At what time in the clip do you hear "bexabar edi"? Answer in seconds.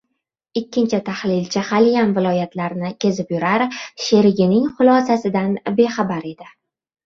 5.81-6.53